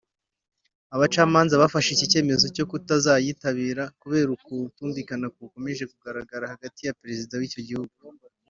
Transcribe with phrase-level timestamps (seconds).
[0.95, 7.95] Abacamanza bafashe iki cyemezo cyo kutazayitabira kubera ukutumvikana gukomeje kugaragara hagati ya Perezida w’icyo gihugu